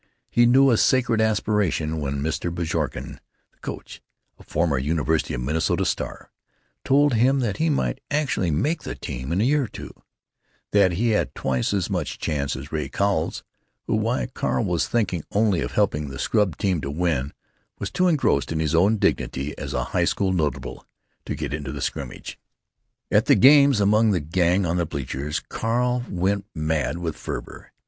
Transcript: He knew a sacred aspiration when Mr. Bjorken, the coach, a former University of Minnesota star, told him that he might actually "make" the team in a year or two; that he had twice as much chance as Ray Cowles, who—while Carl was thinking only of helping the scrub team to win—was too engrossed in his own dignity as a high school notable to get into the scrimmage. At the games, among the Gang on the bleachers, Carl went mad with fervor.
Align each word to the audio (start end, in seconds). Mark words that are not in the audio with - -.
He 0.31 0.47
knew 0.47 0.71
a 0.71 0.77
sacred 0.77 1.21
aspiration 1.21 1.99
when 2.01 2.23
Mr. 2.23 2.51
Bjorken, 2.51 3.19
the 3.53 3.59
coach, 3.59 4.01
a 4.39 4.43
former 4.43 4.79
University 4.79 5.35
of 5.35 5.41
Minnesota 5.41 5.85
star, 5.85 6.31
told 6.83 7.13
him 7.13 7.39
that 7.41 7.57
he 7.57 7.69
might 7.69 8.01
actually 8.09 8.49
"make" 8.49 8.81
the 8.81 8.95
team 8.95 9.31
in 9.31 9.39
a 9.39 9.43
year 9.43 9.65
or 9.65 9.67
two; 9.67 9.93
that 10.71 10.93
he 10.93 11.09
had 11.09 11.35
twice 11.35 11.71
as 11.71 11.87
much 11.87 12.17
chance 12.17 12.55
as 12.55 12.71
Ray 12.71 12.89
Cowles, 12.89 13.43
who—while 13.85 14.25
Carl 14.33 14.65
was 14.65 14.87
thinking 14.87 15.23
only 15.33 15.61
of 15.61 15.73
helping 15.73 16.07
the 16.09 16.17
scrub 16.17 16.57
team 16.57 16.81
to 16.81 16.89
win—was 16.89 17.91
too 17.91 18.07
engrossed 18.07 18.51
in 18.51 18.59
his 18.59 18.73
own 18.73 18.97
dignity 18.97 19.55
as 19.55 19.71
a 19.71 19.83
high 19.93 20.05
school 20.05 20.33
notable 20.33 20.83
to 21.27 21.35
get 21.35 21.53
into 21.53 21.71
the 21.71 21.79
scrimmage. 21.79 22.39
At 23.11 23.27
the 23.27 23.35
games, 23.35 23.79
among 23.79 24.09
the 24.09 24.19
Gang 24.19 24.65
on 24.65 24.77
the 24.77 24.87
bleachers, 24.87 25.39
Carl 25.47 26.03
went 26.09 26.47
mad 26.55 26.97
with 26.97 27.15
fervor. 27.15 27.71